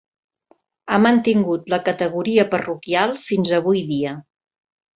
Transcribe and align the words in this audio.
Ha 0.89 0.97
mantingut 1.03 1.69
la 1.75 1.79
categoria 1.91 2.47
parroquial 2.55 3.15
fins 3.29 3.55
avui 3.61 3.87
dia. 3.95 4.19